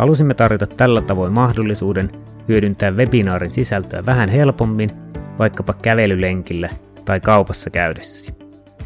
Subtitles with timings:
[0.00, 2.10] Halusimme tarjota tällä tavoin mahdollisuuden
[2.48, 4.90] hyödyntää webinaarin sisältöä vähän helpommin,
[5.38, 6.70] vaikkapa kävelylenkillä
[7.04, 8.32] tai kaupassa käydessä.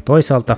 [0.05, 0.57] Toisaalta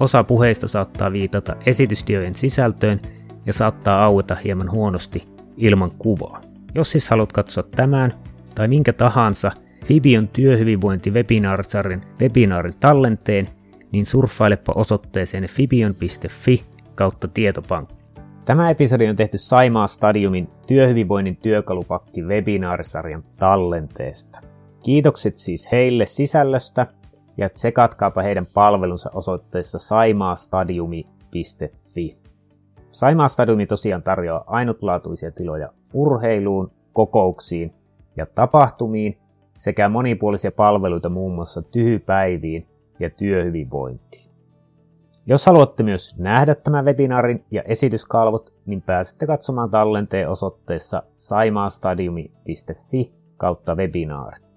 [0.00, 3.00] osa puheista saattaa viitata esitysdiojen sisältöön
[3.46, 6.40] ja saattaa aueta hieman huonosti ilman kuvaa.
[6.74, 8.14] Jos siis haluat katsoa tämän
[8.54, 9.52] tai minkä tahansa
[9.84, 13.48] Fibion työhyvinvointi webinaarsarjan webinaarin tallenteen,
[13.92, 18.05] niin surffailepa osoitteeseen fibion.fi kautta tietopankki.
[18.46, 24.40] Tämä episodi on tehty Saimaa Stadiumin työhyvinvoinnin työkalupakki webinaarisarjan tallenteesta.
[24.82, 26.86] Kiitokset siis heille sisällöstä
[27.36, 32.16] ja tsekatkaapa heidän palvelunsa osoitteessa saimaastadiumi.fi.
[32.88, 37.74] Saimaa Stadiumi tosiaan tarjoaa ainutlaatuisia tiloja urheiluun, kokouksiin
[38.16, 39.18] ja tapahtumiin
[39.56, 42.66] sekä monipuolisia palveluita muun muassa tyhypäiviin
[43.00, 44.35] ja työhyvinvointiin.
[45.28, 53.74] Jos haluatte myös nähdä tämän webinaarin ja esityskalvot, niin pääsette katsomaan tallenteen osoitteessa saimaastadiumi.fi kautta
[53.74, 54.52] webinaarit.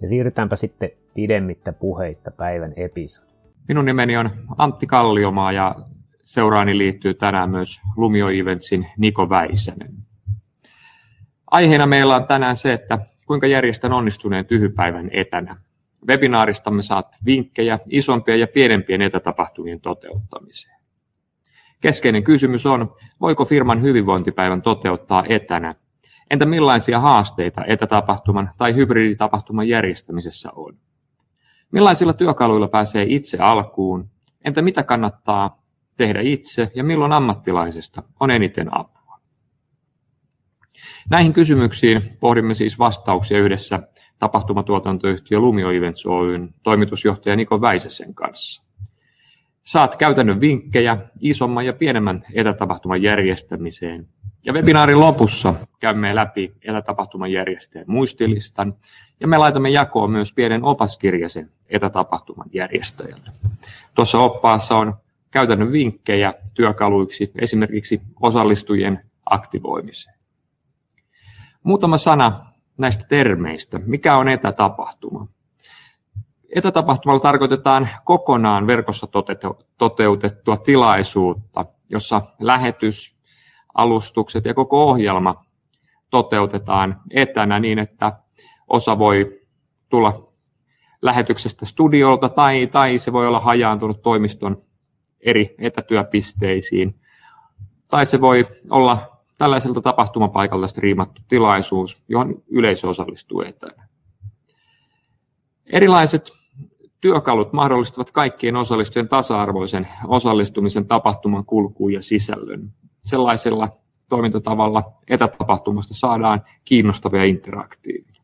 [0.00, 3.32] Ja siirrytäänpä sitten pidemmittä puheitta päivän episodi.
[3.68, 5.76] Minun nimeni on Antti Kalliomaa ja
[6.24, 9.94] seuraani liittyy tänään myös Lumio Eventsin Niko Väisänen.
[11.50, 15.56] Aiheena meillä on tänään se, että kuinka järjestän onnistuneen tyhypäivän etänä.
[16.08, 20.80] Webinaaristamme saat vinkkejä isompien ja pienempien etätapahtumien toteuttamiseen.
[21.80, 25.74] Keskeinen kysymys on, voiko firman hyvinvointipäivän toteuttaa etänä?
[26.30, 30.78] Entä millaisia haasteita etätapahtuman tai hybriditapahtuman järjestämisessä on?
[31.72, 34.10] Millaisilla työkaluilla pääsee itse alkuun?
[34.44, 35.62] Entä mitä kannattaa
[35.96, 39.03] tehdä itse ja milloin ammattilaisesta on eniten apua?
[41.10, 43.80] Näihin kysymyksiin pohdimme siis vastauksia yhdessä
[44.18, 48.62] tapahtumatuotantoyhtiö Lumio Events Oyn toimitusjohtaja Niko Väisäsen kanssa.
[49.62, 54.08] Saat käytännön vinkkejä isomman ja pienemmän etätapahtuman järjestämiseen.
[54.44, 58.74] Ja webinaarin lopussa käymme läpi etätapahtuman järjestäjän muistilistan
[59.20, 63.30] ja me laitamme jakoon myös pienen opaskirjasen etätapahtuman järjestäjälle.
[63.94, 64.94] Tuossa oppaassa on
[65.30, 70.13] käytännön vinkkejä työkaluiksi esimerkiksi osallistujien aktivoimiseen.
[71.64, 72.40] Muutama sana
[72.78, 73.80] näistä termeistä.
[73.86, 75.26] Mikä on etätapahtuma?
[76.56, 79.06] Etätapahtumalla tarkoitetaan kokonaan verkossa
[79.78, 83.16] toteutettua tilaisuutta, jossa lähetys,
[83.74, 85.44] alustukset ja koko ohjelma
[86.10, 88.12] toteutetaan etänä niin, että
[88.68, 89.40] osa voi
[89.88, 90.32] tulla
[91.02, 94.62] lähetyksestä studiolta tai, tai se voi olla hajaantunut toimiston
[95.20, 97.00] eri etätyöpisteisiin.
[97.90, 99.13] Tai se voi olla
[99.44, 103.88] tällaiselta tapahtumapaikalta striimattu tilaisuus, johon yleisö osallistuu etänä.
[105.66, 106.30] Erilaiset
[107.00, 112.70] työkalut mahdollistavat kaikkien osallistujien tasa-arvoisen osallistumisen tapahtuman kulkuun ja sisällön.
[113.04, 113.68] Sellaisella
[114.08, 118.22] toimintatavalla etätapahtumasta saadaan kiinnostava ja interaktiivinen.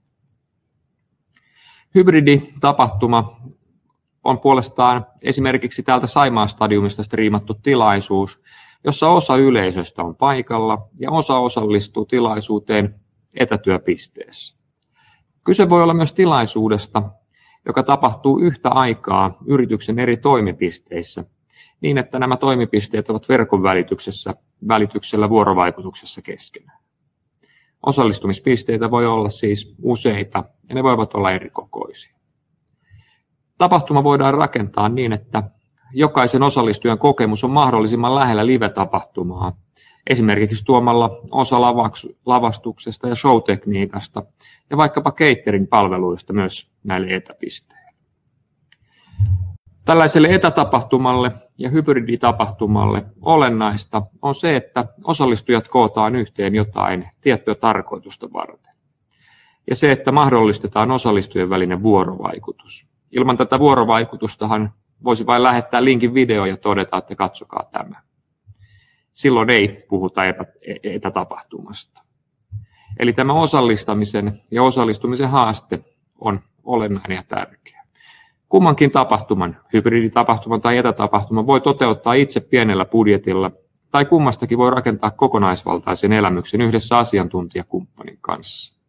[1.95, 3.41] Hybriditapahtuma
[4.25, 8.41] on puolestaan esimerkiksi täältä Saimaa stadiumista striimattu tilaisuus,
[8.85, 13.01] jossa osa yleisöstä on paikalla ja osa osallistuu tilaisuuteen
[13.35, 14.57] etätyöpisteessä.
[15.45, 17.03] Kyse voi olla myös tilaisuudesta,
[17.67, 21.25] joka tapahtuu yhtä aikaa yrityksen eri toimipisteissä,
[21.81, 24.35] niin että nämä toimipisteet ovat verkon välityksessä,
[24.69, 26.81] välityksellä vuorovaikutuksessa keskenään.
[27.87, 32.17] Osallistumispisteitä voi olla siis useita ja ne voivat olla eri kokoisia.
[33.59, 35.43] Tapahtuma voidaan rakentaa niin, että
[35.93, 39.53] jokaisen osallistujan kokemus on mahdollisimman lähellä live-tapahtumaa,
[40.11, 41.61] esimerkiksi tuomalla osa
[42.27, 44.23] lavastuksesta ja showtekniikasta
[44.71, 47.91] ja vaikkapa catering-palveluista myös näille etäpisteille.
[49.85, 58.75] Tällaiselle etätapahtumalle ja hybriditapahtumalle olennaista on se, että osallistujat kootaan yhteen jotain tiettyä tarkoitusta varten.
[59.71, 62.89] Ja se, että mahdollistetaan osallistujien välinen vuorovaikutus.
[63.11, 64.73] Ilman tätä vuorovaikutustahan
[65.05, 68.01] voisi vain lähettää linkin video ja todeta, että katsokaa tämä.
[69.13, 70.45] Silloin ei puhuta etä,
[70.83, 72.01] etätapahtumasta.
[72.99, 75.81] Eli tämä osallistamisen ja osallistumisen haaste
[76.21, 77.83] on olennainen ja tärkeä.
[78.49, 83.51] Kummankin tapahtuman, hybriditapahtuman tai etätapahtuman voi toteuttaa itse pienellä budjetilla
[83.91, 88.80] tai kummastakin voi rakentaa kokonaisvaltaisen elämyksen yhdessä asiantuntijakumppanin kanssa.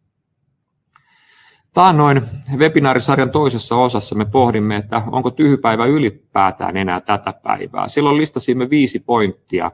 [1.74, 2.22] Taannoin
[2.56, 7.88] webinaarisarjan toisessa osassa me pohdimme, että onko tyhypäivä ylipäätään enää tätä päivää.
[7.88, 9.70] Silloin listasimme viisi pointtia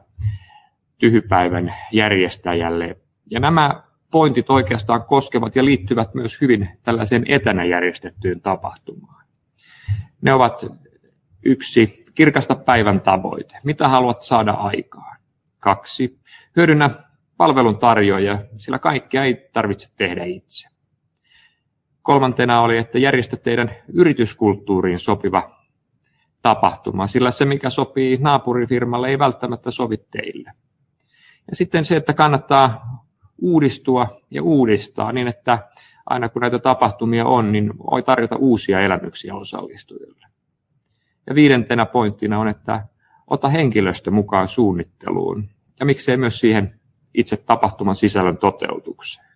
[0.97, 2.97] tyhypäivän järjestäjälle.
[3.31, 9.25] Ja nämä pointit oikeastaan koskevat ja liittyvät myös hyvin tällaiseen etänä järjestettyyn tapahtumaan.
[10.21, 10.65] Ne ovat
[11.43, 13.57] yksi, kirkasta päivän tavoite.
[13.63, 15.17] Mitä haluat saada aikaan?
[15.59, 16.19] Kaksi,
[16.55, 16.89] hyödynnä
[17.37, 20.78] palvelun tarjoaja, sillä kaikkea ei tarvitse tehdä itse.
[22.01, 25.59] Kolmantena oli, että järjestä teidän yrityskulttuuriin sopiva
[26.41, 30.51] tapahtuma, sillä se, mikä sopii naapurifirmalle, ei välttämättä sovi teille.
[31.49, 32.81] Ja sitten se, että kannattaa
[33.41, 35.59] uudistua ja uudistaa niin, että
[36.05, 40.27] aina kun näitä tapahtumia on, niin voi tarjota uusia elämyksiä osallistujille.
[41.27, 42.87] Ja viidentenä pointtina on, että
[43.27, 45.49] ota henkilöstö mukaan suunnitteluun
[45.79, 46.79] ja miksei myös siihen
[47.13, 49.28] itse tapahtuman sisällön toteutukseen.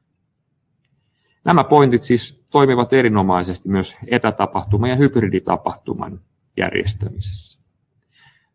[1.45, 6.19] Nämä pointit siis toimivat erinomaisesti myös etätapahtuman ja hybriditapahtuman
[6.57, 7.63] järjestämisessä.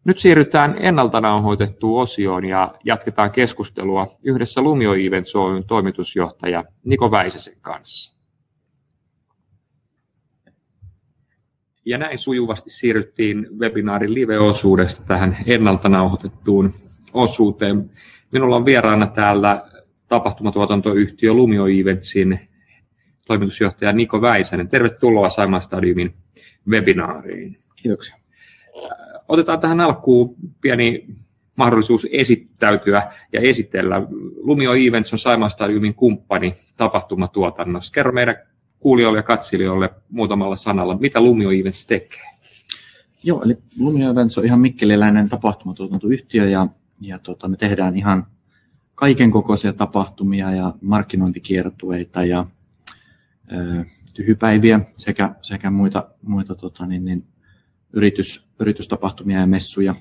[0.05, 7.57] Nyt siirrytään ennalta nauhoitettuun osioon ja jatketaan keskustelua yhdessä Lumio Events Oyn toimitusjohtaja Niko Väisäsen
[7.61, 8.19] kanssa.
[11.85, 16.73] Ja näin sujuvasti siirryttiin webinaarin live-osuudesta tähän ennalta nauhoitettuun
[17.13, 17.91] osuuteen.
[18.33, 19.69] Minulla on vieraana täällä
[20.09, 22.48] tapahtumatuotantoyhtiö Lumio Eventsin
[23.29, 24.69] toimitusjohtaja Niko Väisänen.
[24.69, 26.15] Tervetuloa Saimaa Stadiumin
[26.69, 27.59] webinaariin.
[27.77, 28.17] Kiitoksia.
[29.29, 31.07] Otetaan tähän alkuun pieni
[31.57, 34.03] mahdollisuus esittäytyä ja esitellä.
[34.37, 37.93] Lumio Events on Saimaa Stadiumin kumppani tapahtumatuotannossa.
[37.93, 38.37] Kerro meidän
[38.79, 42.25] kuulijoille ja katsilijoille muutamalla sanalla, mitä Lumio Events tekee?
[43.23, 46.67] Joo, eli Lumio Events on ihan mikkeliläinen tapahtumatuotantoyhtiö ja,
[47.01, 48.27] ja tota, me tehdään ihan
[48.95, 52.47] kaiken kokoisia tapahtumia ja markkinointikiertueita ja
[54.15, 57.27] tyhypäiviä sekä, sekä muita, muita tota, niin, niin,
[57.93, 59.95] yritys, yritystapahtumia ja messuja.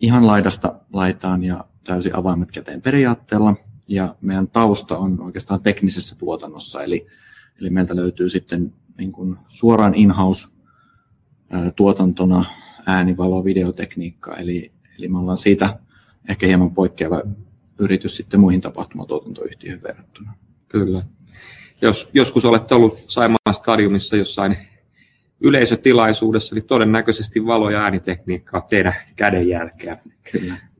[0.00, 3.54] Ihan laidasta laitaan ja täysin avaimet käteen periaatteella–
[3.90, 7.06] ja meidän tausta on oikeastaan teknisessä tuotannossa, eli,
[7.60, 10.48] eli meiltä löytyy sitten niin kuin suoraan in-house
[11.76, 12.44] tuotantona
[12.86, 15.78] äänivalo, videotekniikka, eli, eli me ollaan siitä
[16.28, 17.22] ehkä hieman poikkeava
[17.78, 20.34] yritys sitten muihin tapahtumatuotantoyhtiöihin verrattuna.
[20.68, 21.02] Kyllä.
[21.82, 24.56] Jos joskus olette ollut Saimaan stadiumissa jossain
[25.40, 29.96] yleisötilaisuudessa, niin todennäköisesti valo- ja äänitekniikka on teidän kädenjälkeä.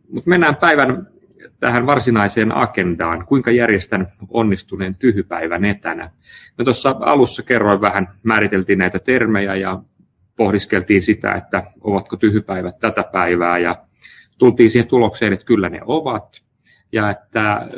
[0.08, 1.06] Mutta mennään päivän
[1.60, 6.10] tähän varsinaiseen agendaan, kuinka järjestän onnistuneen tyhypäivän etänä.
[6.58, 9.82] Me tuossa alussa kerroin vähän, määriteltiin näitä termejä ja
[10.36, 13.84] pohdiskeltiin sitä, että ovatko tyhypäivät tätä päivää ja
[14.38, 16.42] tultiin siihen tulokseen, että kyllä ne ovat
[16.92, 17.68] ja että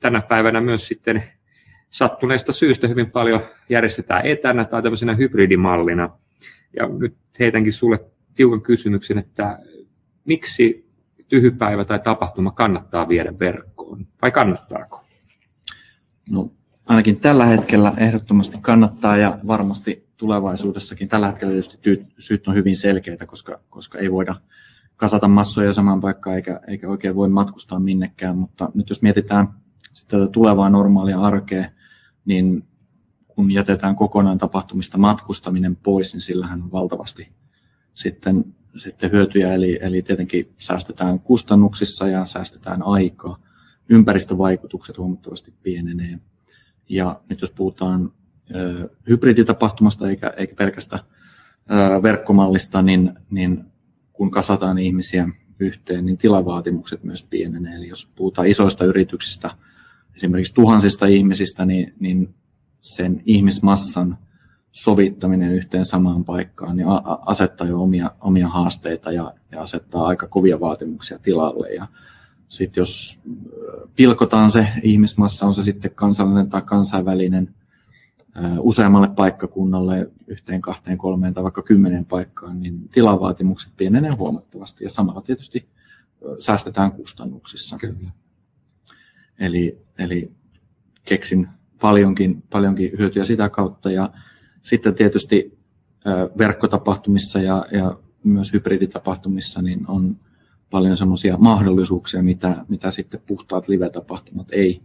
[0.00, 1.22] tänä päivänä myös sitten
[1.90, 6.10] sattuneesta syystä hyvin paljon järjestetään etänä tai tämmöisenä hybridimallina.
[6.76, 8.00] Ja nyt heitänkin sulle
[8.34, 9.58] tiukan kysymyksen, että
[10.24, 10.86] miksi
[11.28, 15.04] tyhypäivä tai tapahtuma kannattaa viedä verkkoon, vai kannattaako?
[16.30, 16.50] No,
[16.86, 21.08] ainakin tällä hetkellä ehdottomasti kannattaa ja varmasti tulevaisuudessakin.
[21.08, 24.34] Tällä hetkellä tietysti syyt on hyvin selkeitä, koska, koska ei voida
[24.96, 29.48] kasata massoja samaan paikkaan eikä, eikä oikein voi matkustaa minnekään, mutta nyt jos mietitään
[29.92, 31.70] sitä tulevaa normaalia arkea,
[32.26, 32.64] niin
[33.28, 37.28] kun jätetään kokonaan tapahtumista matkustaminen pois, niin sillähän on valtavasti
[37.94, 38.44] sitten
[38.78, 43.38] sitten hyötyjä, eli, eli tietenkin säästetään kustannuksissa ja säästetään aikaa.
[43.88, 46.18] Ympäristövaikutukset huomattavasti pienenee.
[46.88, 48.12] Ja nyt jos puhutaan
[48.54, 50.98] ö, hybriditapahtumasta eikä, eikä pelkästä
[51.70, 53.64] ö, verkkomallista, niin, niin
[54.12, 55.28] kun kasataan ihmisiä
[55.58, 57.76] yhteen, niin tilavaatimukset myös pienenee.
[57.76, 59.50] Eli jos puhutaan isoista yrityksistä,
[60.16, 62.34] esimerkiksi tuhansista ihmisistä, niin, niin
[62.80, 64.18] sen ihmismassan
[64.72, 66.88] sovittaminen yhteen samaan paikkaan niin
[67.26, 71.74] asettaa jo omia, omia haasteita ja, ja asettaa aika kovia vaatimuksia tilalle.
[71.74, 71.86] Ja
[72.48, 73.22] sitten jos
[73.96, 77.54] pilkotaan se ihmismassa, on se sitten kansallinen tai kansainvälinen,
[78.60, 85.22] useammalle paikkakunnalle, yhteen, kahteen, kolmeen tai vaikka kymmenen paikkaan, niin tilavaatimukset pienenee huomattavasti ja samalla
[85.22, 85.68] tietysti
[86.38, 87.78] säästetään kustannuksissa.
[87.78, 88.10] Kyllä.
[89.38, 90.32] Eli, eli
[91.04, 91.48] keksin
[91.80, 94.10] paljonkin, paljonkin hyötyä sitä kautta ja
[94.62, 95.58] sitten tietysti
[96.38, 100.16] verkkotapahtumissa ja, ja myös hybriditapahtumissa niin on
[100.70, 104.82] paljon semmoisia mahdollisuuksia, mitä, mitä sitten puhtaat live-tapahtumat ei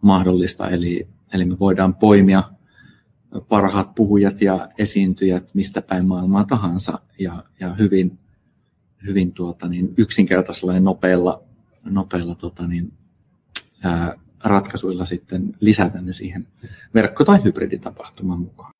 [0.00, 0.70] mahdollista.
[0.70, 2.42] Eli, eli me voidaan poimia
[3.48, 8.18] parhaat puhujat ja esiintyjät mistä päin maailmaa tahansa ja, ja hyvin,
[9.06, 11.42] hyvin tuota, niin yksinkertaisella ja nopeilla,
[11.84, 12.92] nopeilla tota, niin,
[14.44, 16.46] ratkaisuilla sitten lisätä ne siihen
[16.94, 18.72] verkko- tai hybriditapahtuman mukaan.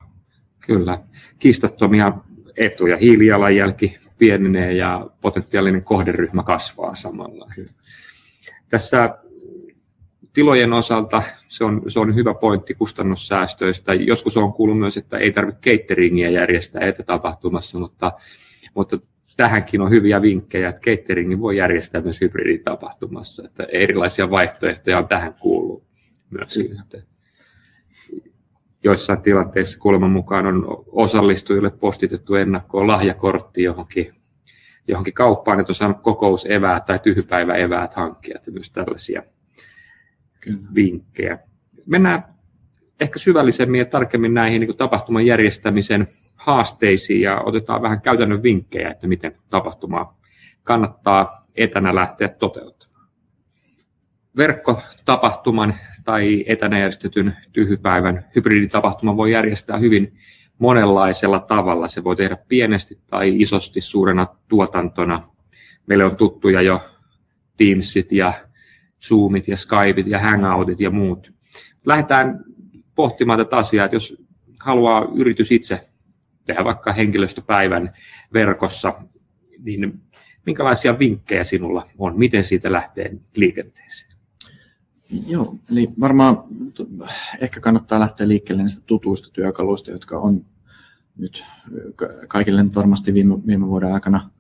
[0.66, 0.98] Kyllä,
[1.38, 2.12] kiistattomia
[2.56, 2.96] etuja.
[2.96, 7.50] Hiilijalanjälki pienenee ja potentiaalinen kohderyhmä kasvaa samalla.
[8.68, 9.18] Tässä
[10.32, 13.94] tilojen osalta se on, se on hyvä pointti kustannussäästöistä.
[13.94, 18.12] Joskus on kuullut myös, että ei tarvitse cateringia järjestää etätapahtumassa, mutta,
[18.74, 18.98] mutta
[19.36, 23.42] tähänkin on hyviä vinkkejä, että cateringin voi järjestää myös hybriditapahtumassa.
[23.46, 25.84] Että erilaisia vaihtoehtoja on tähän kuullut
[26.30, 26.58] myös.
[26.58, 27.02] Mm.
[28.84, 34.14] Joissain tilanteissa kuuleman mukaan on osallistujille postitettu ennakkoon lahjakortti johonkin,
[34.88, 39.22] johonkin kauppaan, että on saanut kokouseväät tai tyhjpäiväeväät hankkia, että myös tällaisia
[40.40, 40.58] Kyllä.
[40.74, 41.38] vinkkejä.
[41.86, 42.24] Mennään
[43.00, 46.08] ehkä syvällisemmin ja tarkemmin näihin niin tapahtuman järjestämisen
[46.44, 50.20] haasteisiin ja otetaan vähän käytännön vinkkejä, että miten tapahtumaa
[50.62, 53.08] kannattaa etänä lähteä toteuttamaan.
[54.36, 55.74] Verkkotapahtuman
[56.04, 60.18] tai etänä järjestetyn tyhjypäivän hybriditapahtuma voi järjestää hyvin
[60.58, 61.88] monenlaisella tavalla.
[61.88, 65.22] Se voi tehdä pienesti tai isosti suurena tuotantona.
[65.86, 66.80] Meille on tuttuja jo
[67.56, 68.34] Teamsit ja
[69.08, 71.32] Zoomit ja Skypeit ja Hangoutit ja muut.
[71.86, 72.44] Lähdetään
[72.94, 74.16] pohtimaan tätä asiaa, että jos
[74.60, 75.93] haluaa yritys itse
[76.46, 77.92] tehdä vaikka henkilöstöpäivän
[78.32, 78.94] verkossa,
[79.58, 80.00] niin
[80.46, 82.18] minkälaisia vinkkejä sinulla on?
[82.18, 84.10] Miten siitä lähtee liikenteeseen?
[85.26, 86.44] Joo, eli varmaan
[87.40, 90.44] ehkä kannattaa lähteä liikkeelle niistä tutuista työkaluista, jotka on
[91.18, 91.44] nyt
[92.28, 94.30] kaikille nyt varmasti viime, viime vuoden aikana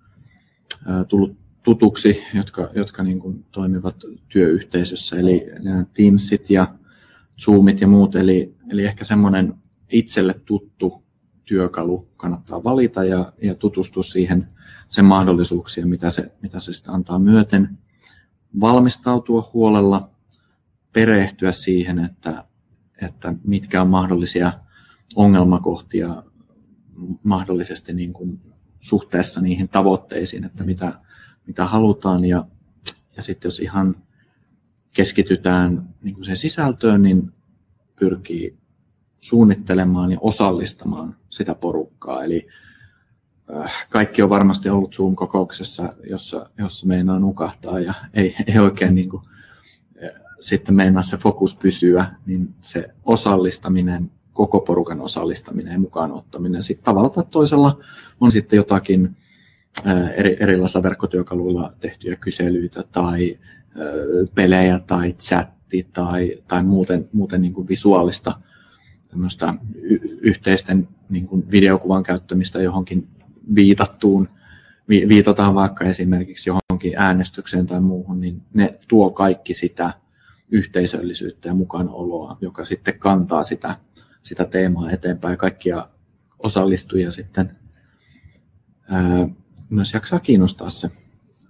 [1.08, 3.96] tullut tutuksi, jotka, jotka niin kuin toimivat
[4.28, 5.46] työyhteisössä, eli
[5.92, 6.74] Teamsit ja
[7.44, 9.54] Zoomit ja muut, eli, eli ehkä semmoinen
[9.88, 11.03] itselle tuttu
[11.44, 14.48] työkalu kannattaa valita ja, ja tutustua siihen
[14.88, 17.78] sen mahdollisuuksiin, mitä se, mitä se sitten antaa myöten.
[18.60, 20.10] Valmistautua huolella,
[20.92, 22.44] perehtyä siihen, että,
[23.02, 24.52] että mitkä on mahdollisia
[25.16, 26.22] ongelmakohtia
[27.22, 28.40] mahdollisesti niin kuin
[28.80, 31.00] suhteessa niihin tavoitteisiin, että mitä,
[31.46, 32.24] mitä halutaan.
[32.24, 32.46] Ja,
[33.16, 33.96] ja sitten jos ihan
[34.92, 37.32] keskitytään niin kuin sen sisältöön, niin
[37.96, 38.58] pyrkii
[39.24, 42.24] suunnittelemaan ja osallistamaan sitä porukkaa.
[42.24, 42.46] Eli
[43.56, 49.08] äh, kaikki on varmasti ollut Zoom-kokouksessa, jossa, jossa meinaa nukahtaa ja ei, ei oikein niin
[49.08, 49.22] kuin,
[50.04, 56.62] äh, sitten meinaa se fokus pysyä, niin se osallistaminen, koko porukan osallistaminen ja mukaan ottaminen
[56.62, 57.78] sitten tavalla tai toisella
[58.20, 59.16] on sitten jotakin
[59.86, 63.38] äh, eri, erilaisilla verkkotyökaluilla tehtyjä kyselyitä tai
[64.34, 68.40] pelejä tai chatti tai, tai muuten, muuten niin kuin visuaalista
[69.14, 69.54] tämmöistä
[70.20, 73.08] yhteisten niin kuin videokuvan käyttämistä johonkin
[73.54, 74.28] viitattuun,
[74.88, 79.92] vi- viitataan vaikka esimerkiksi johonkin äänestykseen tai muuhun, niin ne tuo kaikki sitä
[80.50, 83.76] yhteisöllisyyttä ja mukanaoloa, joka sitten kantaa sitä,
[84.22, 85.88] sitä teemaa eteenpäin kaikkia
[86.38, 87.56] osallistujia sitten
[88.88, 89.28] ää,
[89.70, 90.90] myös jaksaa kiinnostaa se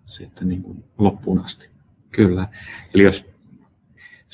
[0.07, 1.71] sitten niin kuin loppuun asti.
[2.11, 2.49] Kyllä.
[2.95, 3.34] Eli jos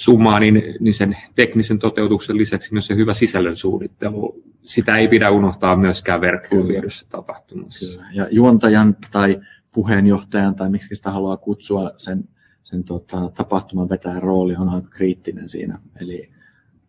[0.01, 5.31] summaa, niin, niin sen teknisen toteutuksen lisäksi myös se hyvä sisällön suunnittelu, sitä ei pidä
[5.31, 7.99] unohtaa myöskään verkkoon viedyssä tapahtumassa.
[7.99, 8.11] Kyllä.
[8.15, 9.41] Ja juontajan tai
[9.73, 12.29] puheenjohtajan tai miksi sitä haluaa kutsua, sen,
[12.63, 15.79] sen tota, tapahtuman vetäjän rooli on aika kriittinen siinä.
[16.01, 16.31] Eli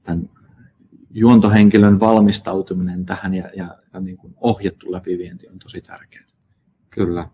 [0.03, 0.29] tämän
[1.09, 6.30] juontohenkilön valmistautuminen tähän ja, ja, ja niin kuin ohjattu läpivienti on tosi tärkeää.
[6.91, 7.29] Kyllä.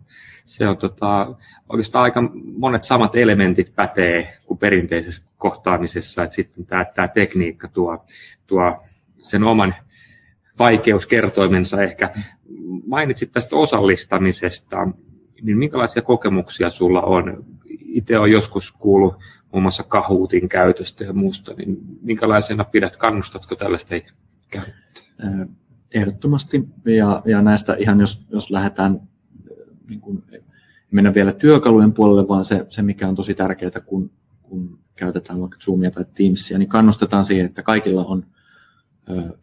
[0.46, 1.36] Se on tota,
[1.70, 2.24] oikeastaan aika
[2.58, 8.06] monet samat elementit pätee kuin perinteisessä kohtaamisessa, että sitten tämä, tämä tekniikka tuo,
[8.48, 8.84] tuo
[9.24, 9.76] sen oman
[10.60, 12.10] vaikeuskertoimensa ehkä.
[12.88, 14.88] Mainitsit tästä osallistamisesta,
[15.42, 17.46] niin minkälaisia kokemuksia sulla on?
[17.70, 19.16] Itse olen joskus kuullut
[19.52, 23.96] muun muassa kahuutin käytöstä ja muusta, niin minkälaisena pidät, kannustatko tällaista
[24.50, 25.50] käyttöön?
[25.92, 29.02] Ehdottomasti, ja, ja näistä ihan jos, jos lähdetään
[29.90, 30.24] niin kuin,
[30.92, 34.12] mennä vielä työkalujen puolelle, vaan se, se mikä on tosi tärkeää, kun,
[34.44, 38.26] kun käytetään vaikka Zoomia tai Teamsia, niin kannustetaan siihen, että kaikilla on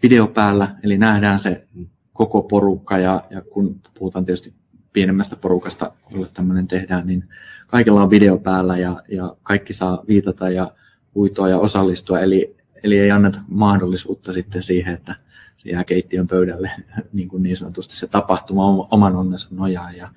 [0.03, 1.67] video päällä, eli nähdään se
[2.13, 4.55] koko porukka, ja, ja kun puhutaan tietysti
[4.93, 7.29] pienemmästä porukasta, jolle tämmöinen tehdään, niin
[7.67, 10.73] kaikilla on video päällä ja, ja kaikki saa viitata ja
[11.15, 15.15] huitoa ja osallistua, eli, eli ei anneta mahdollisuutta sitten siihen, että
[15.64, 16.71] jää keittiön pöydälle
[17.12, 19.97] niin, kuin niin sanotusti se tapahtuma oman onnensa nojaan.
[19.97, 20.09] Ja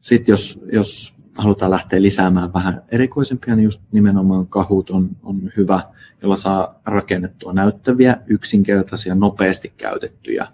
[0.00, 5.82] sitten jos, jos halutaan lähteä lisäämään vähän erikoisempia, niin just nimenomaan kahut on, on hyvä,
[6.22, 10.46] jolla saa rakennettua näyttäviä, yksinkertaisia, nopeasti käytettyjä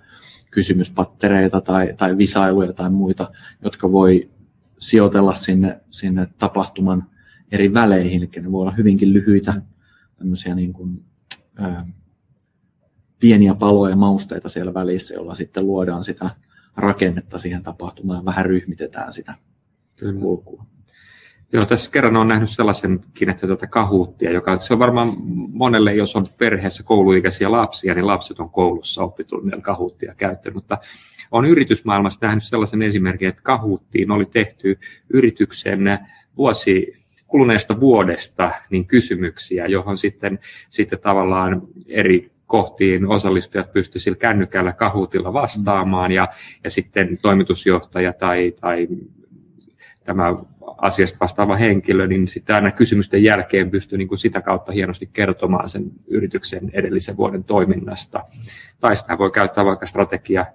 [0.50, 3.30] kysymyspattereita tai, tai visailuja tai muita,
[3.62, 4.30] jotka voi
[4.78, 7.04] sijoitella sinne, sinne tapahtuman
[7.52, 9.62] eri väleihin, eli ne voi olla hyvinkin lyhyitä
[10.18, 11.04] tämmöisiä niin kuin,
[11.56, 11.86] ää,
[13.20, 16.30] pieniä paloja ja mausteita siellä välissä, jolla sitten luodaan sitä
[16.76, 19.34] rakennetta siihen tapahtumaan ja vähän ryhmitetään sitä
[19.96, 20.20] Kyllä.
[20.20, 20.64] kulkua.
[21.52, 25.12] Joo, tässä kerran on nähnyt sellaisenkin, että tätä kahuuttia, joka se on varmaan
[25.52, 30.78] monelle, jos on perheessä kouluikäisiä lapsia, niin lapset on koulussa oppitunnilla kahuuttia käyttänyt, mutta
[31.30, 34.78] on yritysmaailmassa nähnyt sellaisen esimerkin, että kahuuttiin oli tehty
[35.10, 35.98] yrityksen
[36.36, 36.94] vuosi
[37.26, 40.38] kuluneesta vuodesta niin kysymyksiä, johon sitten,
[40.70, 46.28] sitten tavallaan eri kohtiin osallistujat pystyivät sillä kännykällä kahuutilla vastaamaan ja,
[46.64, 48.88] ja sitten toimitusjohtaja tai, tai
[50.04, 50.34] tämä
[50.78, 55.68] asiasta vastaava henkilö, niin sitten aina kysymysten jälkeen pystyy niin kuin sitä kautta hienosti kertomaan
[55.68, 58.24] sen yrityksen edellisen vuoden toiminnasta.
[58.80, 60.46] Tai sitä voi käyttää vaikka strategia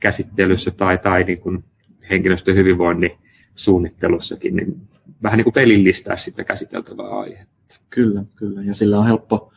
[0.00, 1.64] käsittelyssä tai, tai niin kuin
[2.10, 3.18] henkilöstön hyvinvoinnin
[3.54, 4.76] suunnittelussakin, niin
[5.22, 7.76] vähän niin kuin pelillistää sitä käsiteltävää aihetta.
[7.90, 8.62] Kyllä, kyllä.
[8.62, 9.52] Ja sillä on helppo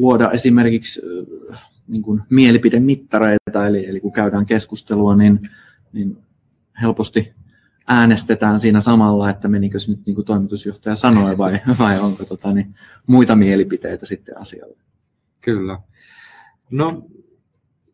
[0.00, 1.00] luoda esimerkiksi
[1.88, 5.40] niin kuin mielipidemittareita, eli, eli kun käydään keskustelua, niin,
[5.92, 6.18] niin
[6.82, 7.32] helposti
[7.86, 12.52] äänestetään siinä samalla, että menikö se nyt niin kuin toimitusjohtaja sanoi vai, vai onko tota,
[12.52, 12.74] niin,
[13.06, 14.76] muita mielipiteitä sitten asialle.
[15.40, 15.78] Kyllä.
[16.70, 17.06] No,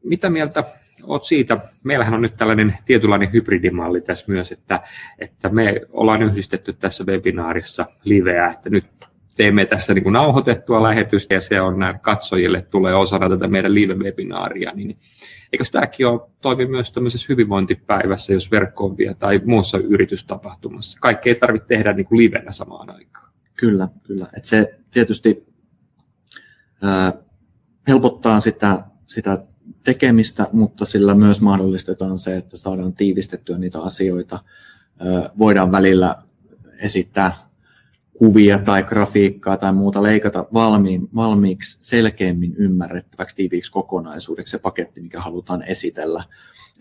[0.03, 0.65] mitä mieltä
[1.03, 1.59] olet siitä?
[1.85, 4.83] Meillähän on nyt tällainen tietynlainen hybridimalli tässä myös, että,
[5.19, 8.85] että me ollaan yhdistetty tässä webinaarissa liveä, että nyt
[9.37, 13.75] teemme tässä niin kuin nauhoitettua lähetystä ja se on näille katsojille tulee osana tätä meidän
[13.75, 14.97] live-webinaaria, niin
[15.53, 20.99] eikö tämäkin ole, toimi myös tämmöisessä hyvinvointipäivässä, jos verkkoon vie tai muussa yritystapahtumassa?
[21.01, 23.33] Kaikki ei tarvitse tehdä niin kuin livenä samaan aikaan.
[23.55, 24.29] Kyllä, kyllä.
[24.37, 25.47] Et se tietysti
[26.83, 27.13] ää,
[27.89, 29.39] helpottaa sitä, sitä
[29.85, 34.39] tekemistä, mutta sillä myös mahdollistetaan se, että saadaan tiivistettyä niitä asioita.
[34.99, 36.17] Ää, voidaan välillä
[36.79, 37.46] esittää
[38.19, 45.21] kuvia tai grafiikkaa tai muuta leikata valmiin, valmiiksi selkeämmin ymmärrettäväksi tiiviiksi kokonaisuudeksi se paketti, mikä
[45.21, 46.25] halutaan esitellä.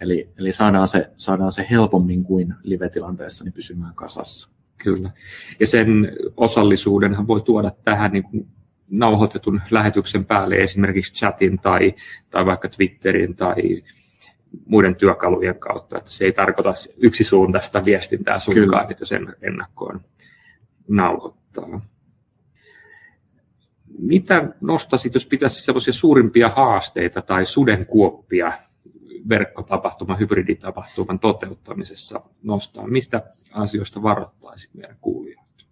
[0.01, 4.49] Eli, eli saadaan, se, saadaan se helpommin kuin live-tilanteessa niin pysymään kasassa.
[4.77, 5.11] Kyllä.
[5.59, 8.47] Ja sen osallisuudenhan voi tuoda tähän niin kuin
[8.89, 11.95] nauhoitetun lähetyksen päälle esimerkiksi chatin tai,
[12.29, 13.83] tai vaikka Twitterin tai
[14.65, 15.97] muiden työkalujen kautta.
[15.97, 20.01] Että se ei tarkoita yksisuuntaista viestintää sunkaan, että sen ennakkoon
[20.87, 21.81] nauhoittaa.
[23.99, 28.53] Mitä nostasit, jos pitäisi sellaisia suurimpia haasteita tai sudenkuoppia
[29.29, 32.87] verkkotapahtuma, hybriditapahtuman toteuttamisessa nostaa?
[32.87, 35.65] Mistä asioista varoittaisit meidän kuulijoita?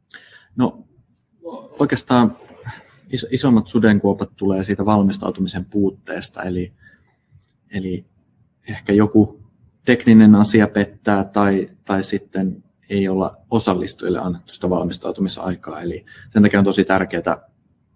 [0.55, 0.85] No
[1.79, 2.37] oikeastaan
[3.31, 6.73] isommat sudenkuopat tulee siitä valmistautumisen puutteesta, eli,
[7.71, 8.05] eli
[8.69, 9.43] ehkä joku
[9.85, 15.81] tekninen asia pettää tai, tai sitten ei olla osallistujille annettu sitä valmistautumisaikaa.
[15.81, 17.49] Eli sen takia on tosi tärkeää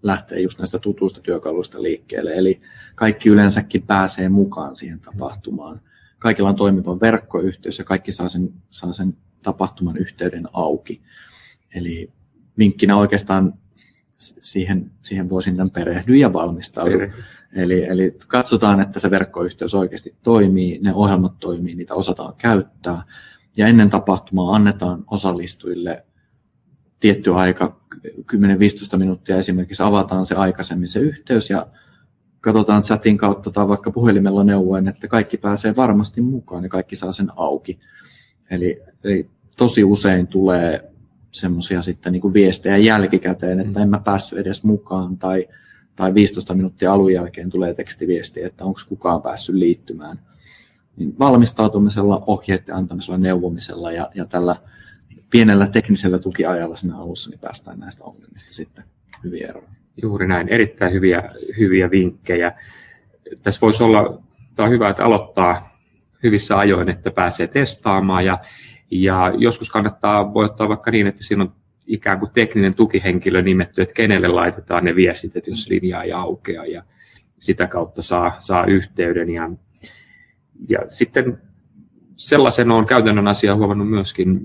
[0.03, 2.33] lähteä just näistä tutuista työkaluista liikkeelle.
[2.33, 2.61] Eli
[2.95, 5.81] kaikki yleensäkin pääsee mukaan siihen tapahtumaan.
[6.19, 11.01] Kaikilla on toimiva verkkoyhteys ja kaikki saa sen, saa sen tapahtuman yhteyden auki.
[11.75, 12.11] Eli
[12.57, 13.53] vinkkinä oikeastaan
[14.17, 16.99] siihen, siihen voisin tämän perehdy ja valmistaudu.
[17.53, 23.03] Eli, eli katsotaan, että se verkkoyhteys oikeasti toimii, ne ohjelmat toimii, niitä osataan käyttää
[23.57, 26.05] ja ennen tapahtumaa annetaan osallistujille
[26.99, 27.79] tietty aika,
[28.95, 31.67] 10-15 minuuttia esimerkiksi avataan se aikaisemmin se yhteys ja
[32.41, 37.11] katsotaan chatin kautta tai vaikka puhelimella neuvoen, että kaikki pääsee varmasti mukaan ja kaikki saa
[37.11, 37.79] sen auki.
[38.49, 40.91] Eli, eli tosi usein tulee
[41.31, 45.47] semmoisia sitten niin kuin viestejä jälkikäteen, että en mä päässyt edes mukaan tai,
[45.95, 50.19] tai 15 minuuttia alun jälkeen tulee tekstiviesti, että onko kukaan päässyt liittymään
[50.97, 54.55] niin valmistautumisella, ohjeiden antamisella, neuvomisella ja, ja tällä
[55.29, 58.83] pienellä teknisellä tukiajalla siinä alussa niin päästään näistä ongelmista sitten
[59.23, 59.69] hyvin eroon.
[60.01, 61.23] Juuri näin, erittäin hyviä,
[61.59, 62.51] hyviä vinkkejä.
[63.43, 64.21] Tässä voisi olla,
[64.55, 65.77] tämä on hyvä, että aloittaa
[66.23, 68.37] hyvissä ajoin, että pääsee testaamaan ja,
[68.91, 71.53] ja joskus kannattaa, voi ottaa vaikka niin, että siinä on
[71.87, 76.65] ikään kuin tekninen tukihenkilö nimetty, että kenelle laitetaan ne viestit, että jos linja ei aukea
[76.65, 76.83] ja
[77.39, 79.49] sitä kautta saa, saa yhteyden ja
[80.69, 81.41] ja sitten
[82.15, 84.39] sellaisen on käytännön asia huomannut myöskin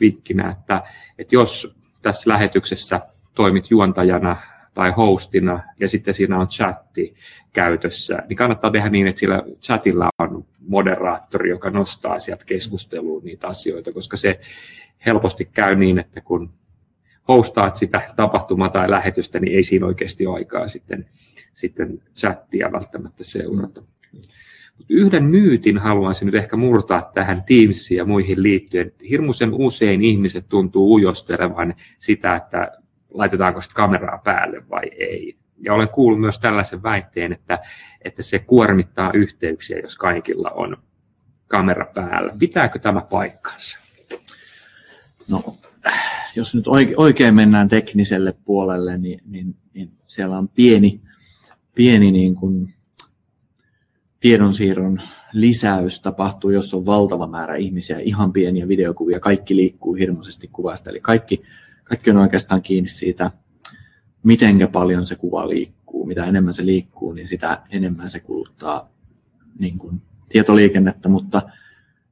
[0.00, 0.82] vinkkinä, että,
[1.18, 3.00] että jos tässä lähetyksessä
[3.34, 4.36] toimit juontajana
[4.74, 7.14] tai hostina ja sitten siinä on chatti
[7.52, 13.48] käytössä, niin kannattaa tehdä niin, että sillä chatilla on moderaattori, joka nostaa sieltä keskusteluun niitä
[13.48, 14.40] asioita, koska se
[15.06, 16.50] helposti käy niin, että kun
[17.28, 21.06] hostaat sitä tapahtumaa tai lähetystä, niin ei siinä oikeasti ole aikaa sitten,
[21.54, 23.82] sitten chattia välttämättä seurata.
[24.88, 28.92] Yhden myytin haluaisin nyt ehkä murtaa tähän Teamsiin ja muihin liittyen.
[29.10, 32.72] Hirmuisen usein ihmiset tuntuu ujostelevan sitä, että
[33.10, 35.36] laitetaanko sitä kameraa päälle vai ei.
[35.58, 37.58] Ja olen kuullut myös tällaisen väitteen, että,
[38.04, 40.76] että se kuormittaa yhteyksiä, jos kaikilla on
[41.48, 42.32] kamera päällä.
[42.38, 43.78] Pitääkö tämä paikkansa?
[45.30, 45.56] No,
[46.36, 46.64] jos nyt
[46.96, 51.00] oikein mennään tekniselle puolelle, niin, niin, niin siellä on pieni,
[51.74, 52.74] pieni niin kuin
[54.22, 60.90] tiedonsiirron lisäys tapahtuu, jos on valtava määrä ihmisiä, ihan pieniä videokuvia, kaikki liikkuu hirmuisesti kuvasta,
[60.90, 61.42] eli kaikki,
[61.84, 63.30] kaikki on oikeastaan kiinni siitä,
[64.22, 66.06] miten paljon se kuva liikkuu.
[66.06, 68.88] Mitä enemmän se liikkuu, niin sitä enemmän se kuluttaa
[69.58, 71.42] niin kuin, tietoliikennettä, mutta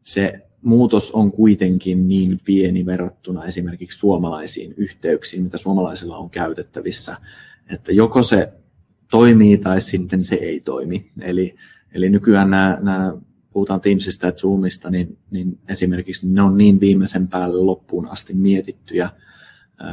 [0.03, 7.17] se muutos on kuitenkin niin pieni verrattuna esimerkiksi suomalaisiin yhteyksiin, mitä suomalaisilla on käytettävissä,
[7.73, 8.53] että joko se
[9.11, 11.11] toimii tai sitten se ei toimi.
[11.21, 11.55] Eli,
[11.95, 13.13] eli nykyään nämä, nämä
[13.53, 19.11] puhutaan Teamsista ja Zoomista, niin, niin esimerkiksi ne on niin viimeisen päälle loppuun asti mietittyjä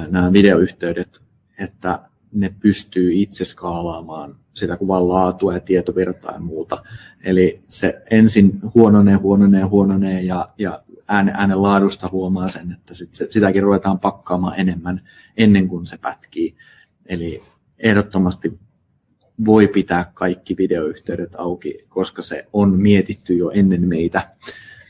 [0.10, 1.22] nämä videoyhteydet,
[1.60, 2.00] että
[2.32, 6.84] ne pystyy itse skaalaamaan sitä kuvan laatua ja tietovirtaa ja muuta.
[7.24, 13.14] Eli se ensin huononee, huononee, huononee ja, ja äänen, äänen laadusta huomaa sen, että sit
[13.14, 15.02] se, sitäkin ruvetaan pakkaamaan enemmän
[15.38, 16.56] ennen kuin se pätkii.
[17.06, 17.44] Eli
[17.80, 18.60] ehdottomasti
[19.46, 24.28] voi pitää kaikki videoyhteydet auki, koska se on mietitty jo ennen meitä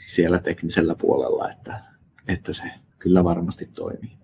[0.06, 1.80] siellä teknisellä puolella, että,
[2.28, 2.64] että se
[3.00, 4.18] kyllä varmasti toimii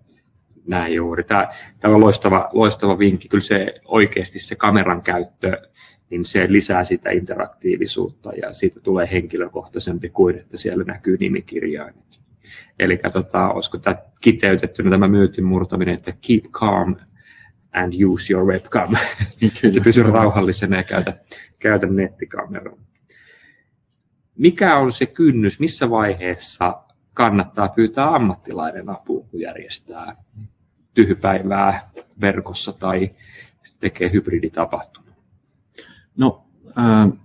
[0.66, 1.24] näin juuri.
[1.24, 1.48] Tämä,
[1.80, 3.28] tämä on loistava, loistava vinkki.
[3.28, 5.62] Kyllä se oikeasti se kameran käyttö,
[6.10, 12.20] niin se lisää sitä interaktiivisuutta ja siitä tulee henkilökohtaisempi kuin, että siellä näkyy nimikirjaimet.
[12.78, 16.96] Eli tota, olisiko tämä kiteytettynä tämä myytin murtaminen, että keep calm
[17.74, 18.96] and use your webcam.
[19.60, 19.80] Kyllä.
[19.84, 21.18] Pysy rauhallisena ja käytä,
[21.58, 22.76] käytä nettikameraa.
[24.38, 26.82] Mikä on se kynnys, missä vaiheessa
[27.14, 30.16] kannattaa pyytää ammattilainen apuun, kun järjestää
[30.94, 33.10] tyhjypäivää verkossa tai
[33.80, 35.06] tekee hybriditapahtuma?
[36.16, 36.44] No
[36.78, 37.18] äh,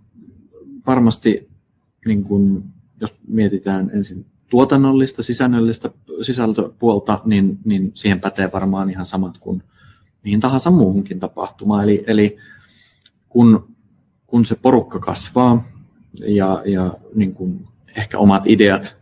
[0.88, 1.50] varmasti
[2.06, 2.64] niin kun,
[3.02, 5.90] jos mietitään ensin tuotannollista, sisällöllistä
[6.22, 9.64] sisältöpuolta, niin, niin siihen pätee varmaan ihan samat kuin
[10.24, 11.84] mihin tahansa muuhunkin tapahtumaan.
[11.84, 12.38] Eli, eli
[13.30, 13.76] kun,
[14.28, 15.64] kun se porukka kasvaa
[16.28, 19.00] ja, ja niin kun ehkä omat ideat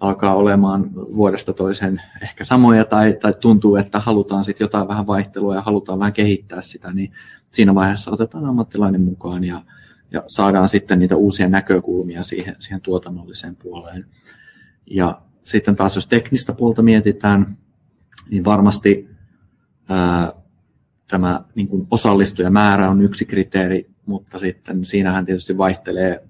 [0.00, 5.54] alkaa olemaan vuodesta toiseen ehkä samoja tai, tai tuntuu, että halutaan sitten jotain vähän vaihtelua
[5.54, 7.12] ja halutaan vähän kehittää sitä, niin
[7.50, 9.64] siinä vaiheessa otetaan ammattilainen mukaan ja,
[10.10, 14.06] ja saadaan sitten niitä uusia näkökulmia siihen, siihen tuotannolliseen puoleen.
[14.86, 17.56] Ja sitten taas jos teknistä puolta mietitään,
[18.30, 19.08] niin varmasti
[19.88, 20.32] ää,
[21.10, 26.24] tämä niin kuin osallistujamäärä on yksi kriteeri, mutta sitten siinähän tietysti vaihtelee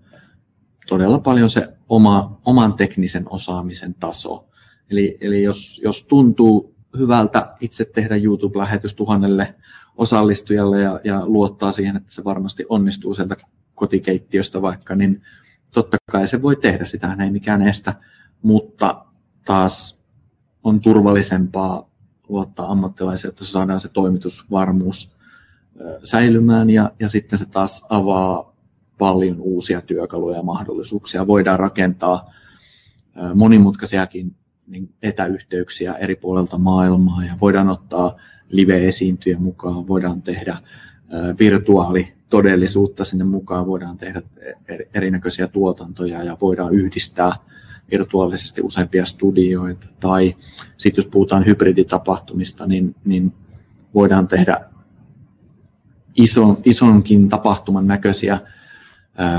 [0.86, 4.46] todella paljon se oma, oman teknisen osaamisen taso.
[4.90, 9.54] Eli, eli jos, jos tuntuu hyvältä itse tehdä YouTube-lähetys tuhannelle
[9.96, 13.36] osallistujalle ja, ja luottaa siihen, että se varmasti onnistuu sieltä
[13.74, 15.22] kotikeittiöstä vaikka, niin
[15.72, 17.94] totta kai se voi tehdä, sitä ei mikään estä,
[18.42, 19.04] mutta
[19.44, 20.00] taas
[20.64, 21.89] on turvallisempaa
[22.30, 25.16] luottaa ammattilaisia, että saadaan se toimitusvarmuus
[26.04, 28.56] säilymään ja, ja sitten se taas avaa
[28.98, 31.26] paljon uusia työkaluja ja mahdollisuuksia.
[31.26, 32.30] Voidaan rakentaa
[33.34, 38.16] monimutkaisiakin niin etäyhteyksiä eri puolelta maailmaa ja voidaan ottaa
[38.48, 40.56] live-esiintyjä mukaan, voidaan tehdä
[41.38, 44.22] virtuaalitodellisuutta sinne mukaan, voidaan tehdä
[44.94, 47.32] erinäköisiä tuotantoja ja voidaan yhdistää
[47.90, 49.86] virtuaalisesti useampia studioita.
[50.00, 50.36] Tai
[50.76, 53.32] sitten jos puhutaan hybriditapahtumista, niin, niin
[53.94, 54.60] voidaan tehdä
[56.16, 58.38] ison, isonkin tapahtuman näköisiä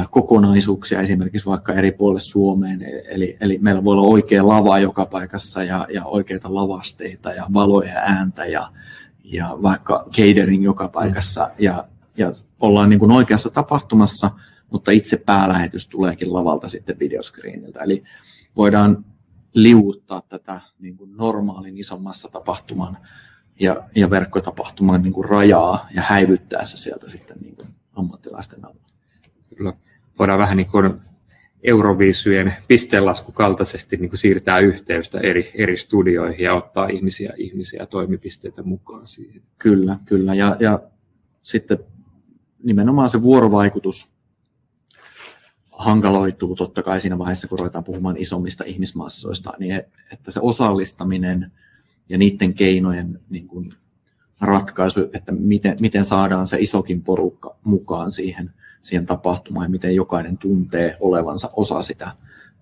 [0.09, 2.81] kokonaisuuksia esimerkiksi vaikka eri puolille Suomeen.
[3.09, 7.93] Eli, eli meillä voi olla oikea lava joka paikassa ja, ja oikeita lavasteita ja valoja
[7.93, 8.71] ja ääntä ja,
[9.23, 11.43] ja vaikka catering joka paikassa.
[11.43, 11.51] Mm.
[11.59, 11.87] Ja,
[12.17, 14.31] ja ollaan niin kuin oikeassa tapahtumassa,
[14.69, 17.83] mutta itse päälähetys tuleekin lavalta sitten videoscreeniltä.
[17.83, 18.03] Eli
[18.55, 19.05] voidaan
[19.53, 22.97] liuuttaa tätä niin kuin normaalin isommassa tapahtuman
[23.59, 28.91] ja, ja verkkotapahtuman niin kuin rajaa ja häivyttää se sieltä sitten niin kuin ammattilaisten avulla
[29.55, 29.73] kyllä
[30.19, 30.93] voidaan vähän niin kuin
[31.63, 39.07] Euroviisujen pisteenlaskukaltaisesti niin kuin siirtää yhteystä eri, eri studioihin ja ottaa ihmisiä, ihmisiä toimipisteitä mukaan
[39.07, 39.41] siihen.
[39.57, 40.33] Kyllä, kyllä.
[40.33, 40.79] Ja, ja
[41.43, 41.79] sitten
[42.63, 44.13] nimenomaan se vuorovaikutus
[45.81, 51.51] hankaloituu totta kai siinä vaiheessa, kun ruvetaan puhumaan isommista ihmismassoista, niin että se osallistaminen
[52.09, 53.73] ja niiden keinojen niin kuin
[54.41, 60.37] ratkaisu, että miten, miten saadaan se isokin porukka mukaan siihen siihen tapahtumaan ja miten jokainen
[60.37, 62.11] tuntee olevansa osa sitä,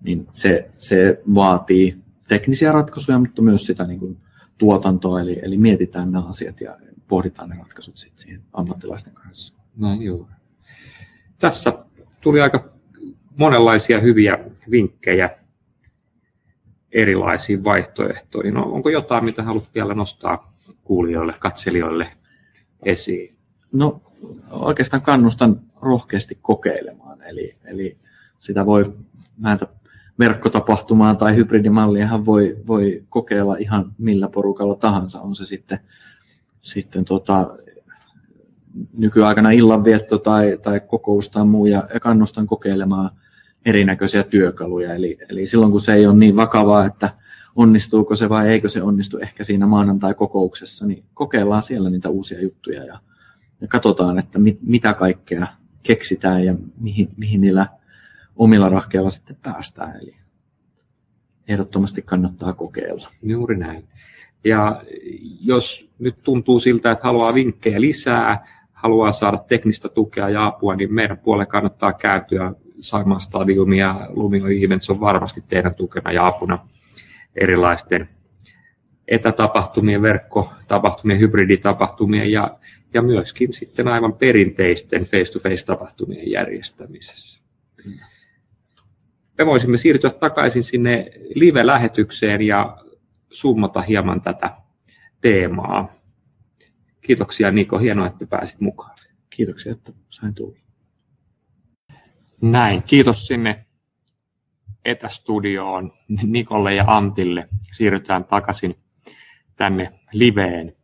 [0.02, 4.16] niin se, se vaatii teknisiä ratkaisuja, mutta myös sitä niin kuin
[4.58, 6.76] tuotantoa, eli, eli mietitään nämä asiat ja
[7.08, 9.54] pohditaan ne ratkaisut sitten siihen ammattilaisten kanssa.
[9.76, 10.32] Näin juuri.
[11.38, 11.72] Tässä
[12.20, 12.69] tuli aika
[13.40, 14.38] monenlaisia hyviä
[14.70, 15.30] vinkkejä
[16.92, 18.54] erilaisiin vaihtoehtoihin.
[18.54, 20.52] No, onko jotain, mitä haluat vielä nostaa
[20.84, 22.08] kuulijoille, katselijoille
[22.82, 23.34] esiin?
[23.72, 24.02] No
[24.50, 27.22] oikeastaan kannustan rohkeasti kokeilemaan.
[27.22, 27.96] Eli, eli
[28.38, 28.92] sitä voi
[29.38, 29.66] näitä
[30.18, 35.20] verkkotapahtumaan tai hybridimalliahan voi, voi kokeilla ihan millä porukalla tahansa.
[35.20, 35.78] On se sitten,
[36.60, 37.50] sitten tota,
[38.92, 43.10] nykyaikana illanvietto tai, tai kokous tai muu, ja, kannustan kokeilemaan
[43.64, 44.94] erinäköisiä työkaluja.
[44.94, 47.10] Eli, eli silloin kun se ei ole niin vakavaa, että
[47.56, 52.84] onnistuuko se vai eikö se onnistu ehkä siinä maanantai-kokouksessa, niin kokeillaan siellä niitä uusia juttuja
[52.84, 52.98] ja,
[53.60, 55.46] ja katsotaan, että mit, mitä kaikkea
[55.82, 57.66] keksitään ja mihin, mihin niillä
[58.36, 59.96] omilla rahkeilla sitten päästään.
[59.96, 60.14] Eli
[61.48, 63.08] ehdottomasti kannattaa kokeilla.
[63.22, 63.84] Juuri näin.
[64.44, 64.82] Ja
[65.40, 70.94] jos nyt tuntuu siltä, että haluaa vinkkejä lisää, haluaa saada teknistä tukea ja apua, niin
[70.94, 72.52] meidän puolelle kannattaa kääntyä.
[72.80, 76.66] Saimaan Stadium ja Lumio Events on varmasti teidän tukena ja apuna
[77.36, 78.08] erilaisten
[79.08, 82.58] etätapahtumien, verkkotapahtumien, hybriditapahtumien ja,
[82.94, 87.40] ja myöskin sitten aivan perinteisten face-to-face-tapahtumien järjestämisessä.
[89.38, 92.78] Me voisimme siirtyä takaisin sinne live-lähetykseen ja
[93.30, 94.56] summata hieman tätä
[95.20, 95.92] teemaa.
[97.00, 98.96] Kiitoksia Niko, hienoa, että pääsit mukaan.
[99.30, 100.69] Kiitoksia, että sain tulla.
[102.42, 103.64] Näin, kiitos sinne
[104.84, 107.48] etästudioon Nikolle ja Antille.
[107.72, 108.76] Siirrytään takaisin
[109.56, 110.76] tänne liveen.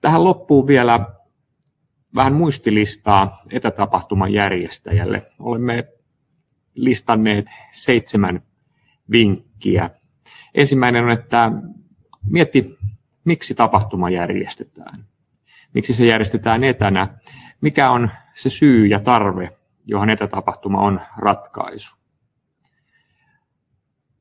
[0.00, 1.06] Tähän loppuu vielä
[2.14, 5.22] vähän muistilistaa etätapahtuman järjestäjälle.
[5.38, 5.88] Olemme
[6.74, 8.42] listanneet seitsemän
[9.10, 9.90] vinkkiä.
[10.54, 11.52] Ensimmäinen on, että
[12.30, 12.78] mietti,
[13.24, 15.04] miksi tapahtuma järjestetään.
[15.74, 17.08] Miksi se järjestetään etänä.
[17.60, 19.50] Mikä on se syy ja tarve,
[19.86, 21.94] johon etätapahtuma on ratkaisu.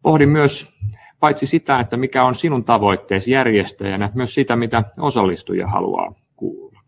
[0.02, 0.76] Pohdin myös
[1.20, 6.80] paitsi sitä, että mikä on sinun tavoitteesi järjestäjänä, myös sitä, mitä osallistuja haluaa kuulla.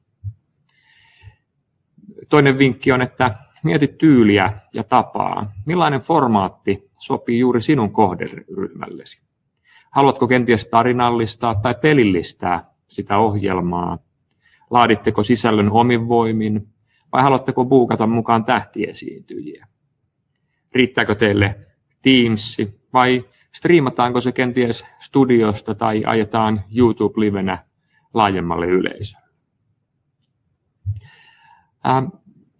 [2.29, 5.51] Toinen vinkki on, että mieti tyyliä ja tapaa.
[5.65, 9.21] Millainen formaatti sopii juuri sinun kohderyhmällesi?
[9.91, 13.97] Haluatko kenties tarinallistaa tai pelillistää sitä ohjelmaa?
[14.69, 16.67] Laaditteko sisällön omin voimin
[17.11, 19.67] vai haluatteko buukata mukaan tähtiesiintyjiä?
[20.73, 21.55] Riittääkö teille
[22.01, 22.57] Teams
[22.93, 27.65] vai striimataanko se kenties studiosta tai ajetaan YouTube-livenä
[28.13, 29.27] laajemmalle yleisölle?
[31.87, 32.05] Ähm,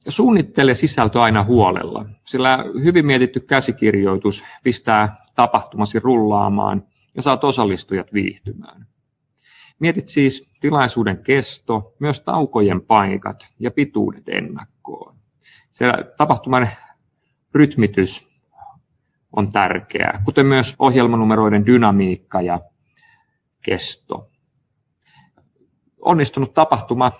[0.07, 6.83] suunnittele sisältö aina huolella, sillä hyvin mietitty käsikirjoitus pistää tapahtumasi rullaamaan
[7.15, 8.87] ja saat osallistujat viihtymään.
[9.79, 15.15] Mietit siis tilaisuuden kesto, myös taukojen paikat ja pituudet ennakkoon.
[15.71, 16.69] Siellä tapahtuman
[17.53, 18.27] rytmitys
[19.31, 22.59] on tärkeää, kuten myös ohjelmanumeroiden dynamiikka ja
[23.61, 24.29] kesto.
[26.01, 27.11] Onnistunut tapahtuma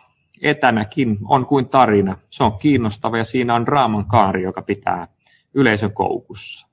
[0.41, 2.17] etänäkin on kuin tarina.
[2.29, 5.07] Se on kiinnostava ja siinä on draaman kaari, joka pitää
[5.53, 6.67] yleisön koukussa.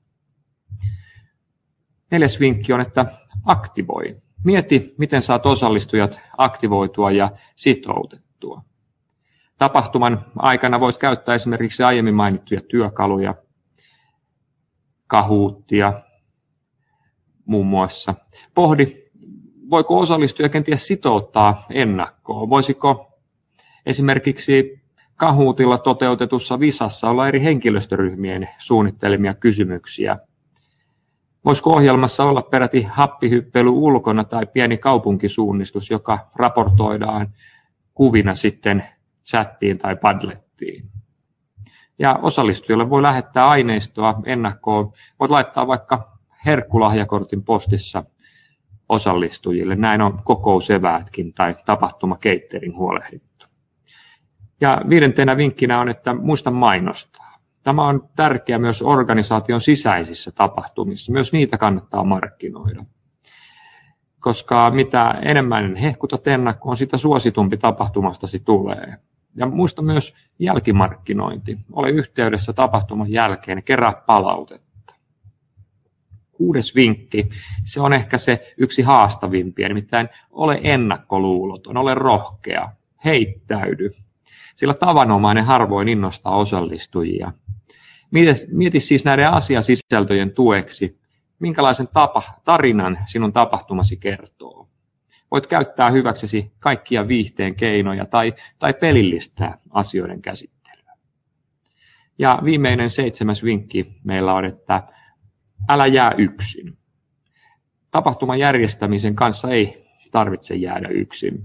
[2.11, 3.05] Neljäs vinkki on, että
[3.45, 4.15] aktivoi.
[4.43, 8.61] Mieti, miten saat osallistujat aktivoitua ja sitoutettua.
[9.57, 13.35] Tapahtuman aikana voit käyttää esimerkiksi aiemmin mainittuja työkaluja,
[15.07, 15.93] kahuuttia
[17.45, 18.15] muun muassa.
[18.53, 18.85] Pohdi,
[19.69, 22.49] voiko osallistuja kenties sitouttaa ennakkoon?
[22.49, 23.19] Voisiko
[23.85, 30.17] esimerkiksi Kahuutilla toteutetussa visassa olla eri henkilöstöryhmien suunnittelemia kysymyksiä.
[31.45, 37.27] Voisiko ohjelmassa olla peräti happihyppely ulkona tai pieni kaupunkisuunnistus, joka raportoidaan
[37.93, 38.85] kuvina sitten
[39.25, 40.83] chattiin tai padlettiin?
[41.99, 44.93] Ja osallistujille voi lähettää aineistoa ennakkoon.
[45.19, 48.03] Voit laittaa vaikka herkkulahjakortin postissa
[48.89, 49.75] osallistujille.
[49.75, 53.45] Näin on kokousevätkin tai tapahtuma catering huolehdittu.
[54.61, 57.24] Ja viidentenä vinkkinä on, että muista mainostaa.
[57.65, 61.11] Tämä on tärkeää myös organisaation sisäisissä tapahtumissa.
[61.11, 62.85] Myös niitä kannattaa markkinoida.
[64.19, 68.97] Koska mitä enemmän hehkutat ennakkoon, sitä suositumpi tapahtumastasi tulee.
[69.35, 71.57] Ja muista myös jälkimarkkinointi.
[71.71, 74.95] Ole yhteydessä tapahtuman jälkeen, kerää palautetta.
[76.31, 77.29] Kuudes vinkki,
[77.63, 82.69] se on ehkä se yksi haastavimpia, nimittäin ole ennakkoluuloton, ole rohkea,
[83.05, 83.89] heittäydy.
[84.55, 87.31] sillä tavanomainen harvoin innostaa osallistujia.
[88.51, 90.99] Mieti siis näiden asiasisältöjen tueksi,
[91.39, 94.69] minkälaisen tapa, tarinan sinun tapahtumasi kertoo.
[95.31, 100.97] Voit käyttää hyväksesi kaikkia viihteen keinoja tai, tai pelillistää asioiden käsittelyä.
[102.17, 104.83] Ja viimeinen seitsemäs vinkki meillä on, että
[105.69, 106.77] älä jää yksin.
[107.91, 111.43] Tapahtuman järjestämisen kanssa ei tarvitse jäädä yksin.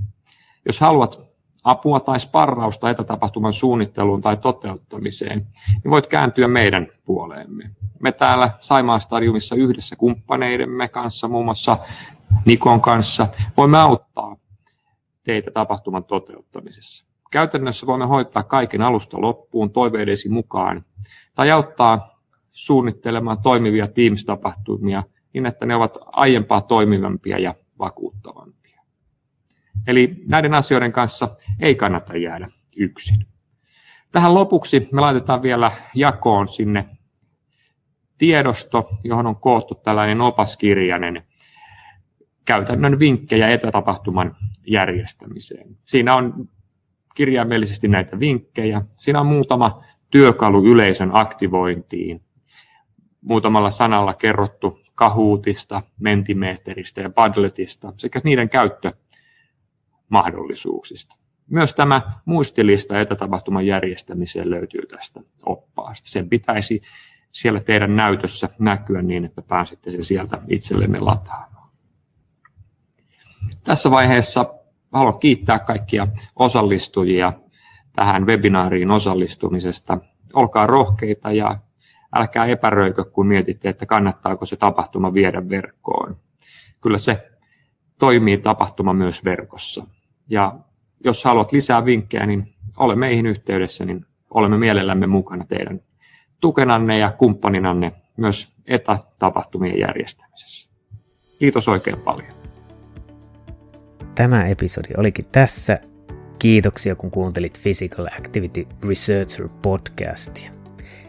[0.66, 1.30] Jos haluat
[1.64, 5.46] apua tai sparrausta etätapahtuman suunnitteluun tai toteuttamiseen,
[5.85, 7.70] niin voit kääntyä meidän puoleemme.
[8.01, 11.79] Me täällä Saimaan stadiumissa yhdessä kumppaneidemme kanssa, muun muassa
[12.44, 14.37] Nikon kanssa, voimme auttaa
[15.25, 17.07] teitä tapahtuman toteuttamisessa.
[17.31, 20.85] Käytännössä voimme hoitaa kaiken alusta loppuun toiveidesi mukaan
[21.35, 22.20] tai auttaa
[22.53, 28.60] suunnittelemaan toimivia Teams-tapahtumia niin, että ne ovat aiempaa toimivampia ja vakuuttavampia.
[29.87, 33.27] Eli näiden asioiden kanssa ei kannata jäädä yksin.
[34.12, 36.88] Tähän lopuksi me laitetaan vielä jakoon sinne
[38.19, 41.23] tiedosto, johon on koottu tällainen opaskirjainen
[42.45, 45.77] käytännön vinkkejä etätapahtuman järjestämiseen.
[45.85, 46.49] Siinä on
[47.14, 48.83] kirjaimellisesti näitä vinkkejä.
[48.97, 52.23] Siinä on muutama työkalu yleisön aktivointiin,
[53.21, 58.51] muutamalla sanalla kerrottu kahuutista, mentimeteristä ja padletista sekä niiden
[60.11, 61.16] käyttömahdollisuuksista.
[61.51, 66.09] Myös tämä muistilista etätapahtuman järjestämiseen löytyy tästä oppaasta.
[66.09, 66.83] Sen pitäisi
[67.33, 71.70] siellä teidän näytössä näkyä niin, että pääsette sen sieltä itsellenne lataamaan.
[73.64, 74.55] Tässä vaiheessa
[74.92, 77.33] haluan kiittää kaikkia osallistujia
[77.96, 79.99] tähän webinaariin osallistumisesta.
[80.33, 81.59] Olkaa rohkeita ja
[82.14, 86.16] älkää epäröikö, kun mietitte, että kannattaako se tapahtuma viedä verkkoon.
[86.81, 87.31] Kyllä se
[87.99, 89.87] toimii tapahtuma myös verkossa.
[90.31, 90.59] Ja
[91.05, 95.81] jos haluat lisää vinkkejä, niin ole meihin yhteydessä, niin olemme mielellämme mukana teidän
[96.40, 100.71] tukenanne ja kumppaninanne myös etätapahtumien järjestämisessä.
[101.38, 102.33] Kiitos oikein paljon.
[104.14, 105.79] Tämä episodi olikin tässä.
[106.38, 110.53] Kiitoksia kun kuuntelit Physical Activity Researcher podcastia.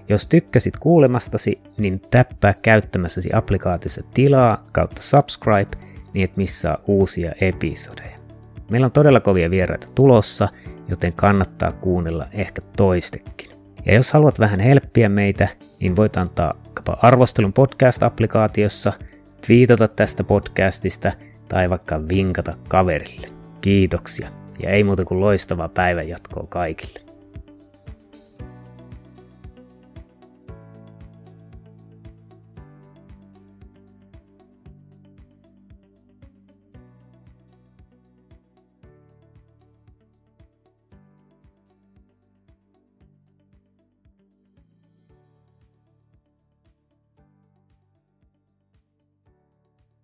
[0.10, 5.78] Jos tykkäsit kuulemastasi, niin täppää käyttämässäsi applikaatiossa tilaa kautta subscribe,
[6.14, 8.21] niin et missaa uusia episodeja.
[8.72, 10.48] Meillä on todella kovia vieraita tulossa,
[10.88, 13.52] joten kannattaa kuunnella ehkä toistekin.
[13.86, 15.48] Ja jos haluat vähän helppiä meitä,
[15.82, 16.54] niin voit antaa
[17.02, 18.94] arvostelun podcast-applikaatiossa,
[19.48, 21.12] twiitata tästä podcastista
[21.48, 23.28] tai vaikka vinkata kaverille.
[23.62, 24.30] Kiitoksia
[24.64, 27.11] ja ei muuta kuin loistavaa päivänjatkoa kaikille.